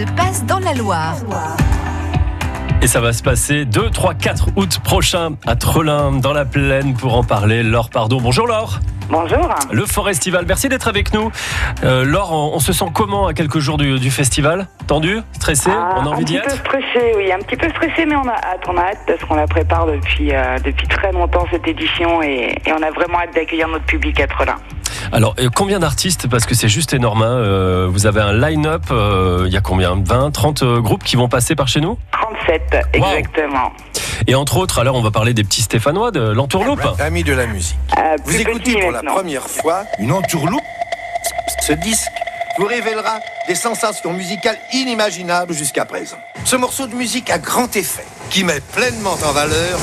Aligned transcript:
se 0.00 0.12
passe 0.12 0.44
dans 0.46 0.60
la 0.60 0.72
Loire. 0.72 1.14
Et 2.80 2.86
ça 2.86 3.00
va 3.02 3.12
se 3.12 3.22
passer 3.22 3.66
2, 3.66 3.90
3, 3.90 4.14
4 4.14 4.48
août 4.56 4.78
prochain 4.82 5.32
à 5.46 5.56
Trelin, 5.56 6.12
dans 6.12 6.32
la 6.32 6.46
plaine, 6.46 6.94
pour 6.94 7.14
en 7.16 7.22
parler. 7.22 7.62
Laure 7.62 7.90
Pardon. 7.90 8.18
Bonjour 8.22 8.46
Laure. 8.46 8.80
Bonjour. 9.10 9.54
Le 9.72 9.84
Forestival, 9.84 10.44
merci 10.48 10.68
d'être 10.70 10.88
avec 10.88 11.12
nous. 11.12 11.30
Euh, 11.84 12.04
Laure, 12.06 12.32
on, 12.32 12.54
on 12.54 12.58
se 12.60 12.72
sent 12.72 12.86
comment 12.94 13.26
à 13.26 13.34
quelques 13.34 13.58
jours 13.58 13.76
du, 13.76 13.98
du 13.98 14.10
festival? 14.10 14.68
Tendu? 14.86 15.18
Stressé? 15.32 15.68
Ah, 15.70 15.96
On 15.98 16.06
a 16.06 16.08
envie 16.10 16.22
un 16.22 16.24
d'y 16.24 16.38
petit 16.38 16.46
peu 16.46 16.52
être? 16.54 16.60
stressé, 16.60 17.12
oui, 17.16 17.30
un 17.32 17.38
petit 17.40 17.56
peu 17.56 17.68
stressé, 17.68 18.06
mais 18.06 18.16
on 18.16 18.26
a 18.28 18.32
hâte, 18.36 18.64
on 18.68 18.76
a 18.78 18.82
hâte 18.82 18.98
parce 19.06 19.22
qu'on 19.24 19.34
la 19.34 19.46
prépare 19.48 19.86
depuis 19.86 20.32
euh, 20.32 20.58
depuis 20.64 20.86
très 20.88 21.12
longtemps 21.12 21.44
cette 21.50 21.66
édition 21.68 22.22
et, 22.22 22.54
et 22.64 22.72
on 22.72 22.82
a 22.82 22.90
vraiment 22.92 23.18
hâte 23.18 23.34
d'accueillir 23.34 23.68
notre 23.68 23.84
public 23.84 24.18
à 24.20 24.26
Trelin. 24.28 24.54
Alors, 25.12 25.34
euh, 25.38 25.48
combien 25.54 25.78
d'artistes 25.78 26.28
Parce 26.28 26.46
que 26.46 26.54
c'est 26.54 26.68
juste 26.68 26.92
énorme. 26.92 27.22
hein. 27.22 27.26
Euh, 27.30 27.86
vous 27.90 28.06
avez 28.06 28.20
un 28.20 28.32
line-up, 28.32 28.84
euh, 28.90 29.44
il 29.46 29.52
y 29.52 29.56
a 29.56 29.60
combien 29.60 29.94
20, 30.02 30.30
30 30.30 30.62
euh, 30.62 30.80
groupes 30.80 31.04
qui 31.04 31.16
vont 31.16 31.28
passer 31.28 31.54
par 31.54 31.68
chez 31.68 31.80
nous? 31.80 31.98
37, 32.12 32.86
exactement. 32.92 33.72
Et 34.26 34.34
entre 34.34 34.56
autres, 34.58 34.78
alors 34.78 34.96
on 34.96 35.02
va 35.02 35.10
parler 35.10 35.32
des 35.34 35.44
petits 35.44 35.62
Stéphanois 35.62 36.10
de 36.10 36.20
l'entourloupe. 36.20 36.80
Amis 37.00 37.24
de 37.24 37.32
la 37.32 37.46
musique, 37.46 37.76
Euh, 37.98 38.16
vous 38.24 38.36
écoutez 38.36 38.80
pour 38.80 38.90
la 38.92 39.02
première 39.02 39.48
fois 39.48 39.84
une 39.98 40.12
entourloupe? 40.12 40.60
Ce 41.66 41.72
disque 41.72 42.10
vous 42.58 42.66
révélera 42.66 43.18
des 43.48 43.54
sensations 43.54 44.12
musicales 44.12 44.58
inimaginables 44.72 45.54
jusqu'à 45.54 45.84
présent. 45.84 46.16
Ce 46.44 46.56
morceau 46.56 46.86
de 46.86 46.94
musique 46.94 47.30
à 47.30 47.38
grand 47.38 47.74
effet, 47.76 48.04
qui 48.28 48.44
met 48.44 48.60
pleinement 48.74 49.16
en 49.26 49.32
valeur 49.32 49.78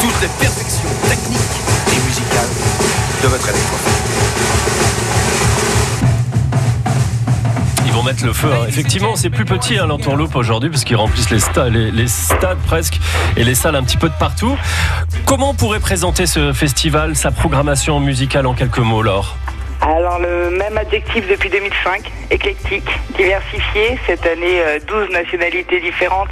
toutes 0.00 0.20
les 0.22 0.28
perfections 0.38 0.88
techniques 1.08 1.40
et 1.88 2.06
musicales 2.06 2.48
de 3.22 3.28
votre 3.28 3.48
électrophone. 3.48 3.89
Le 8.24 8.32
feu. 8.32 8.48
hein. 8.52 8.64
Effectivement, 8.68 9.16
c'est 9.16 9.30
plus 9.30 9.44
petit 9.44 9.78
hein, 9.78 9.86
l'entourloupe 9.86 10.34
aujourd'hui 10.36 10.70
parce 10.70 10.84
qu'ils 10.84 10.96
remplissent 10.96 11.30
les, 11.30 11.38
sta- 11.38 11.68
les- 11.68 11.90
les 11.90 12.06
stades 12.08 12.58
presque 12.66 12.98
et 13.36 13.44
les 13.44 13.54
salles 13.54 13.76
un 13.76 13.82
petit 13.82 13.96
peu 13.96 14.08
de 14.08 14.14
partout. 14.18 14.56
Comment 15.26 15.50
on 15.50 15.54
pourrait 15.54 15.80
présenter 15.80 16.26
ce 16.26 16.52
festival, 16.52 17.16
sa 17.16 17.30
programmation 17.30 18.00
musicale 18.00 18.46
en 18.46 18.54
quelques 18.54 18.78
mots, 18.78 19.02
Laure? 19.02 19.36
Alors 19.82 20.18
le 20.18 20.50
même 20.50 20.76
adjectif 20.76 21.26
depuis 21.26 21.48
2005, 21.48 22.02
éclectique, 22.30 22.84
diversifié. 23.16 23.98
Cette 24.06 24.26
année, 24.26 24.60
euh, 24.60 24.78
12 24.86 25.08
nationalités 25.10 25.80
différentes, 25.80 26.28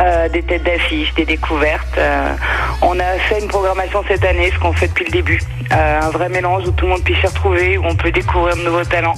euh, 0.00 0.28
des 0.28 0.42
têtes 0.42 0.64
d'affiche, 0.64 1.14
des 1.14 1.24
découvertes. 1.24 1.86
Euh, 1.98 2.34
on 2.82 2.98
a 2.98 3.12
fait 3.28 3.38
une 3.40 3.46
programmation 3.46 4.02
cette 4.08 4.24
année, 4.24 4.50
ce 4.52 4.58
qu'on 4.58 4.72
fait 4.72 4.88
depuis 4.88 5.04
le 5.04 5.12
début. 5.12 5.40
Euh, 5.72 6.00
un 6.02 6.10
vrai 6.10 6.28
mélange 6.28 6.64
où 6.66 6.72
tout 6.72 6.86
le 6.86 6.90
monde 6.90 7.04
puisse 7.04 7.18
s'y 7.20 7.26
retrouver, 7.28 7.78
où 7.78 7.84
on 7.86 7.94
peut 7.94 8.10
découvrir 8.10 8.56
de 8.56 8.62
nouveaux 8.62 8.82
talents. 8.84 9.14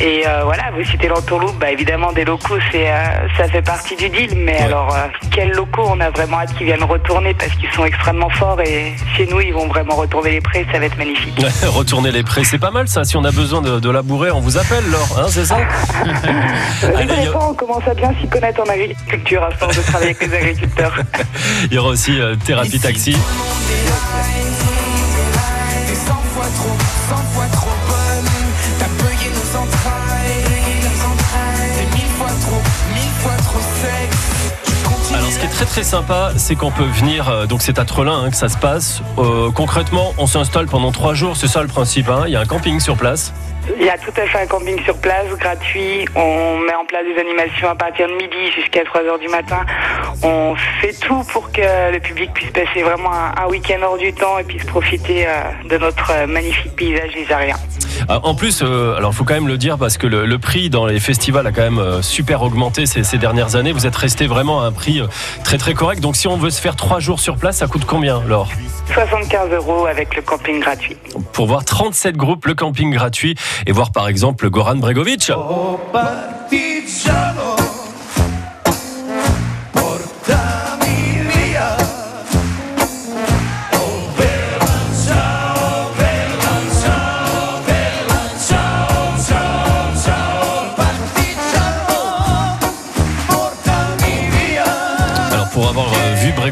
Et 0.00 0.24
euh, 0.26 0.42
voilà, 0.44 0.64
vous 0.76 0.84
citez 0.84 1.06
l'entourloupe, 1.08 1.56
bah 1.58 1.70
évidemment 1.70 2.12
des 2.12 2.24
locaux, 2.24 2.58
c'est 2.72 2.90
euh, 2.90 3.04
ça 3.36 3.46
fait 3.48 3.62
partie 3.62 3.94
du 3.94 4.08
deal. 4.08 4.34
Mais 4.36 4.58
alors, 4.58 4.92
euh, 4.94 5.06
quels 5.30 5.52
locaux 5.52 5.84
On 5.88 6.00
a 6.00 6.10
vraiment 6.10 6.38
hâte 6.40 6.52
qu'ils 6.54 6.66
viennent 6.66 6.82
retourner 6.82 7.32
parce 7.34 7.52
qu'ils 7.52 7.70
sont 7.70 7.84
extrêmement 7.84 8.28
forts 8.30 8.60
et 8.62 8.92
chez 9.16 9.26
nous, 9.26 9.40
ils 9.40 9.52
vont 9.54 9.68
vraiment 9.68 9.94
retourner 9.94 10.32
les 10.32 10.40
prés. 10.40 10.66
Ça 10.72 10.78
va 10.80 10.86
être 10.86 10.98
magnifique. 10.98 11.40
Retourner 11.64 12.10
les 12.12 12.22
prés, 12.24 12.42
c'est 12.44 12.58
pas 12.58 12.70
mal 12.72 12.88
ça. 12.88 13.04
Si 13.04 13.16
on 13.16 13.24
a 13.24 13.30
besoin 13.30 13.62
de, 13.62 13.78
de 13.78 13.90
labourer, 13.90 14.30
on 14.32 14.40
vous 14.40 14.58
appelle, 14.58 14.84
Laure, 14.90 15.18
hein, 15.18 15.26
c'est 15.28 15.44
ça 15.44 15.58
Allez, 16.96 17.28
a- 17.28 17.38
on 17.48 17.54
commence 17.54 17.86
à 17.86 17.94
bien 17.94 18.12
s'y 18.20 18.28
connaître 18.28 18.60
en 18.60 18.64
agriculture 18.70 19.42
à 19.44 19.50
force 19.52 19.76
de 19.76 19.82
travailler 19.82 20.10
avec 20.18 20.28
les 20.28 20.36
agriculteurs. 20.36 20.94
Il 21.70 21.74
y 21.74 21.78
aura 21.78 21.90
aussi 21.90 22.20
euh, 22.20 22.34
Thérapie 22.44 22.80
Taxi. 22.80 23.16
Très 35.64 35.80
très 35.80 35.82
sympa, 35.82 36.32
c'est 36.36 36.56
qu'on 36.56 36.70
peut 36.70 36.84
venir, 36.84 37.28
euh, 37.28 37.46
donc 37.46 37.62
c'est 37.62 37.78
à 37.78 37.84
Trelin 37.84 38.24
hein, 38.24 38.30
que 38.30 38.36
ça 38.36 38.48
se 38.48 38.58
passe. 38.58 39.00
Euh, 39.18 39.50
concrètement, 39.50 40.12
on 40.18 40.26
s'installe 40.26 40.66
pendant 40.66 40.92
trois 40.92 41.14
jours, 41.14 41.36
c'est 41.36 41.48
ça 41.48 41.62
le 41.62 41.68
principe. 41.68 42.08
hein. 42.08 42.24
Il 42.26 42.32
y 42.32 42.36
a 42.36 42.40
un 42.40 42.44
camping 42.44 42.80
sur 42.80 42.96
place. 42.96 43.32
Il 43.78 43.86
y 43.86 43.88
a 43.88 43.96
tout 43.96 44.12
à 44.14 44.26
fait 44.26 44.42
un 44.42 44.46
camping 44.46 44.78
sur 44.84 44.98
place, 44.98 45.26
gratuit. 45.38 46.04
On 46.14 46.58
met 46.58 46.74
en 46.74 46.84
place 46.84 47.04
des 47.06 47.18
animations 47.18 47.70
à 47.70 47.74
partir 47.74 48.08
de 48.08 48.12
midi 48.12 48.52
jusqu'à 48.54 48.84
3 48.84 49.02
heures 49.04 49.18
du 49.18 49.28
matin. 49.28 49.60
On 50.22 50.54
fait 50.82 50.92
tout 51.00 51.24
pour 51.32 51.50
que 51.50 51.92
le 51.92 51.98
public 51.98 52.30
puisse 52.34 52.50
passer 52.50 52.82
vraiment 52.82 53.12
un, 53.12 53.46
week-end 53.48 53.78
hors 53.82 53.96
du 53.96 54.12
temps 54.12 54.38
et 54.38 54.44
puisse 54.44 54.64
profiter 54.64 55.26
euh, 55.26 55.68
de 55.70 55.78
notre 55.78 56.26
magnifique 56.26 56.76
paysage 56.76 57.14
lisarien. 57.14 57.56
Ah, 58.08 58.20
En 58.22 58.34
plus, 58.34 58.60
euh, 58.62 58.96
alors 58.96 59.14
faut 59.14 59.24
quand 59.24 59.34
même 59.34 59.48
le 59.48 59.56
dire 59.58 59.78
parce 59.78 59.96
que 59.98 60.06
le, 60.06 60.26
le 60.26 60.38
prix 60.38 60.70
dans 60.70 60.86
les 60.86 61.00
festivals 61.00 61.46
a 61.46 61.52
quand 61.52 61.62
même 61.62 61.78
euh, 61.78 62.02
super 62.02 62.42
augmenté 62.42 62.86
ces, 62.86 63.02
ces 63.04 63.18
dernières 63.18 63.56
années. 63.56 63.72
Vous 63.72 63.86
êtes 63.86 63.96
resté 63.96 64.26
vraiment 64.26 64.60
à 64.62 64.66
un 64.66 64.72
prix 64.72 65.00
euh, 65.00 65.06
très 65.44 65.58
très 65.58 65.74
correct. 65.74 66.00
Donc 66.00 66.16
si 66.16 66.28
on 66.28 66.36
veut 66.36 66.50
se 66.50 66.60
faire 66.60 66.76
trois 66.76 67.00
jours 67.00 67.20
sur 67.20 67.36
place, 67.36 67.56
ça 67.58 67.66
coûte 67.66 67.84
combien, 67.86 68.22
Laure? 68.26 68.48
75 68.92 69.50
euros 69.52 69.86
avec 69.86 70.14
le 70.16 70.22
camping 70.22 70.60
gratuit. 70.60 70.96
Pour 71.32 71.46
voir 71.46 71.64
37 71.64 72.16
groupes, 72.16 72.44
le 72.46 72.54
camping 72.54 72.92
gratuit 72.92 73.34
et 73.66 73.72
voir 73.72 73.92
par 73.92 74.08
exemple 74.08 74.50
Goran 74.50 74.76
Bregovic. 74.76 75.32
Partigiano, 75.92 77.53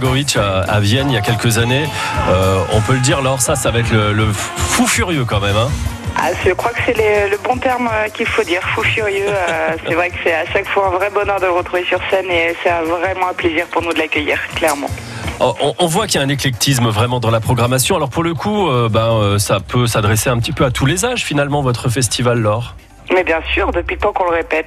Bregovic 0.02 0.36
à, 0.36 0.62
à 0.62 0.80
Vienne 0.80 1.10
il 1.10 1.14
y 1.14 1.16
a 1.16 1.20
quelques 1.20 1.58
années, 1.58 1.84
euh, 2.28 2.64
on 2.72 2.80
peut 2.80 2.94
le 2.94 2.98
dire, 3.00 3.22
Laure, 3.22 3.40
ça, 3.40 3.54
ça 3.54 3.70
va 3.70 3.78
être 3.78 3.92
le, 3.92 4.12
le 4.12 4.26
fou 4.32 4.86
furieux 4.86 5.24
quand 5.24 5.38
même. 5.38 5.56
Hein 5.56 5.70
Ah, 6.16 6.30
je 6.44 6.50
crois 6.52 6.72
que 6.72 6.80
c'est 6.84 7.28
le 7.30 7.38
bon 7.44 7.56
terme 7.56 7.88
euh, 7.92 8.08
qu'il 8.08 8.26
faut 8.26 8.42
dire, 8.42 8.60
fou 8.74 8.82
furieux. 8.82 9.28
euh, 9.28 9.76
c'est 9.86 9.94
vrai 9.94 10.10
que 10.10 10.16
c'est 10.24 10.34
à 10.34 10.44
chaque 10.52 10.66
fois 10.68 10.88
un 10.88 10.90
vrai 10.98 11.08
bonheur 11.10 11.38
de 11.38 11.46
le 11.46 11.52
retrouver 11.52 11.84
sur 11.84 12.00
scène 12.10 12.28
et 12.30 12.56
c'est 12.64 12.70
vraiment 12.70 13.28
un 13.30 13.34
plaisir 13.34 13.66
pour 13.66 13.80
nous 13.82 13.92
de 13.92 13.98
l'accueillir, 13.98 14.38
clairement. 14.56 14.90
Oh, 15.38 15.54
On, 15.78 15.86
voit 15.86 16.06
qu'il 16.08 16.20
y 16.20 16.22
a 16.22 16.26
un 16.26 16.28
éclectisme 16.28 16.88
vraiment 16.88 17.20
dans 17.20 17.30
la 17.30 17.40
programmation. 17.40 17.94
Alors 17.94 18.10
pour 18.10 18.24
le 18.24 18.34
coup, 18.34 18.69
euh, 18.69 18.88
ben, 18.88 19.38
ça 19.38 19.60
peut 19.60 19.86
s'adresser 19.86 20.30
un 20.30 20.38
petit 20.38 20.52
peu 20.52 20.64
à 20.64 20.72
tous 20.72 20.86
les 20.86 21.04
âges 21.04 21.24
finalement, 21.24 21.62
votre 21.62 21.88
festival, 21.88 22.40
Laure. 22.40 22.74
Mais 23.15 23.25
bien 23.25 23.41
sûr, 23.53 23.71
depuis 23.73 23.95
le 23.95 24.00
temps 24.00 24.12
qu'on 24.12 24.25
le 24.25 24.37
répète. 24.37 24.67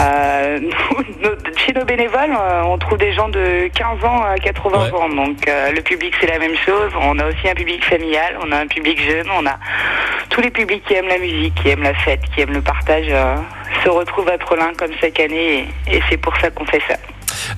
Euh, 0.00 0.58
nous, 0.60 1.04
nos- 1.28 1.56
chez 1.58 1.72
nos 1.72 1.84
bénévoles, 1.84 2.30
euh, 2.38 2.62
on 2.64 2.78
trouve 2.78 2.98
des 2.98 3.12
gens 3.12 3.28
de 3.28 3.68
15 3.74 4.04
ans 4.04 4.22
à 4.22 4.36
80 4.38 4.84
Ouais. 4.84 4.92
ans. 4.98 5.08
Donc 5.08 5.46
euh, 5.48 5.72
le 5.72 5.80
public, 5.82 6.14
c'est 6.20 6.26
la 6.28 6.38
même 6.38 6.56
chose. 6.56 6.90
On 7.00 7.18
a 7.18 7.26
aussi 7.26 7.48
un 7.48 7.54
public 7.54 7.84
familial, 7.84 8.38
on 8.46 8.52
a 8.52 8.58
un 8.58 8.66
public 8.66 9.00
jeune, 9.02 9.26
on 9.36 9.44
a 9.46 9.58
tous 10.30 10.40
les 10.40 10.50
publics 10.50 10.84
qui 10.86 10.94
aiment 10.94 11.08
la 11.08 11.18
musique, 11.18 11.54
qui 11.56 11.68
aiment 11.70 11.82
la 11.82 11.94
fête, 11.94 12.20
qui 12.34 12.40
aiment 12.42 12.52
le 12.54 12.62
partage, 12.62 13.06
euh, 13.10 13.36
se 13.84 13.88
retrouvent 13.88 14.28
à 14.28 14.38
Trelin 14.38 14.72
comme 14.78 14.92
chaque 15.00 15.18
année. 15.20 15.66
Et, 15.88 15.96
et 15.96 16.02
c'est 16.08 16.16
pour 16.16 16.36
ça 16.38 16.50
qu'on 16.50 16.64
fait 16.66 16.82
ça. 16.88 16.94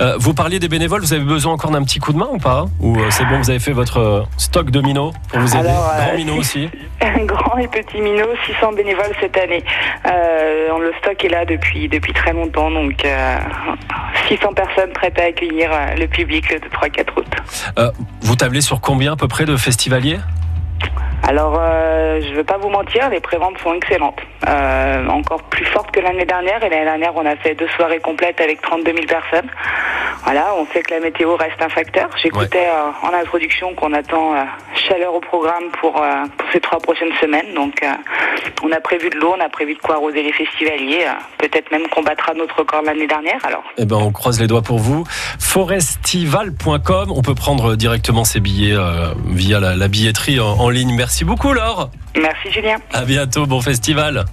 Euh, 0.02 0.16
vous 0.18 0.34
parliez 0.34 0.58
des 0.58 0.68
bénévoles, 0.68 1.00
vous 1.00 1.12
avez 1.12 1.22
besoin 1.22 1.52
encore 1.52 1.70
d'un 1.70 1.84
petit 1.84 2.00
coup 2.00 2.12
de 2.12 2.18
main 2.18 2.28
ou 2.32 2.38
pas 2.38 2.64
Ou 2.80 2.98
euh, 2.98 3.06
c'est 3.10 3.24
bon, 3.24 3.38
vous 3.38 3.50
avez 3.50 3.60
fait 3.60 3.70
votre 3.70 3.98
euh, 4.00 4.22
stock 4.36 4.68
de 4.70 4.80
minots 4.80 5.12
pour 5.28 5.38
vous 5.38 5.54
aider 5.54 5.68
Alors, 5.68 5.92
Grand 5.96 6.16
minot 6.16 6.36
aussi 6.38 6.68
Grand 7.24 7.56
et 7.58 7.68
petit 7.68 8.00
minot, 8.00 8.26
600 8.46 8.72
bénévoles 8.72 9.14
cette 9.20 9.36
année. 9.36 9.62
Le 10.04 10.92
stock 10.98 11.24
est 11.24 11.28
là 11.28 11.44
depuis 11.44 11.88
depuis 11.88 12.12
très 12.12 12.32
longtemps, 12.32 12.70
donc 12.70 13.04
euh, 13.04 13.38
600 14.28 14.52
personnes 14.54 14.90
prêtes 14.92 15.18
à 15.20 15.24
accueillir 15.24 15.70
le 15.96 16.06
public 16.06 16.50
le 16.50 16.58
3-4 16.58 17.06
août. 17.16 17.92
Vous 18.22 18.34
tablez 18.34 18.60
sur 18.60 18.80
combien 18.80 19.12
à 19.12 19.16
peu 19.16 19.28
près 19.28 19.44
de 19.44 19.56
festivaliers 19.56 20.18
Alors, 21.22 21.56
euh, 21.58 22.20
je 22.20 22.30
ne 22.30 22.34
veux 22.34 22.44
pas 22.44 22.58
vous 22.58 22.68
mentir, 22.68 23.08
les 23.08 23.20
préventes 23.20 23.58
sont 23.58 23.72
excellentes. 23.74 24.20
Euh, 24.48 25.06
encore 25.06 25.42
plus 25.44 25.64
fortes 25.64 25.90
que 25.92 26.00
l'année 26.00 26.24
dernière. 26.24 26.62
Et 26.64 26.68
l'année 26.68 26.84
dernière, 26.84 27.12
on 27.14 27.24
a 27.24 27.36
fait 27.36 27.54
deux 27.54 27.68
soirées 27.76 28.00
complètes 28.00 28.40
avec 28.40 28.60
32 28.60 28.92
000 28.92 29.06
personnes. 29.06 29.48
Voilà, 30.24 30.54
on 30.56 30.66
sait 30.72 30.82
que 30.82 30.94
la 30.94 31.00
météo 31.00 31.36
reste 31.36 31.60
un 31.60 31.68
facteur. 31.68 32.08
J'écoutais 32.22 32.66
euh, 32.68 33.06
en 33.08 33.12
introduction 33.12 33.74
qu'on 33.74 33.92
attend 33.92 34.34
euh, 34.34 34.44
chaleur 34.88 35.14
au 35.14 35.20
programme 35.20 35.64
pour, 35.80 35.96
euh, 36.00 36.24
pour 36.38 36.48
ces 36.52 36.60
trois 36.60 36.78
prochaines 36.78 37.12
semaines. 37.20 37.52
Donc, 37.54 37.80
on 38.62 38.70
a 38.72 38.80
prévu 38.80 39.10
de 39.10 39.16
l'eau, 39.16 39.34
on 39.36 39.40
a 39.44 39.48
prévu 39.48 39.74
de 39.74 39.80
quoi 39.80 39.96
arroser 39.96 40.22
les 40.22 40.32
festivaliers. 40.32 41.06
Peut-être 41.38 41.70
même 41.72 41.88
qu'on 41.88 42.02
battra 42.02 42.34
notre 42.34 42.56
record 42.56 42.82
l'année 42.82 43.06
dernière. 43.06 43.38
Alors, 43.44 43.64
Eh 43.78 43.84
ben, 43.84 43.96
on 43.96 44.12
croise 44.12 44.40
les 44.40 44.46
doigts 44.46 44.62
pour 44.62 44.78
vous. 44.78 45.04
Forestival.com, 45.40 47.10
on 47.14 47.22
peut 47.22 47.34
prendre 47.34 47.74
directement 47.76 48.24
ses 48.24 48.40
billets 48.40 48.76
via 49.26 49.58
la, 49.60 49.74
la 49.76 49.88
billetterie 49.88 50.38
en, 50.40 50.46
en 50.58 50.70
ligne. 50.70 50.94
Merci 50.96 51.24
beaucoup, 51.24 51.52
Laure. 51.52 51.90
merci 52.16 52.50
Julien. 52.50 52.76
À 52.92 53.02
bientôt, 53.04 53.46
bon 53.46 53.60
festival. 53.60 54.24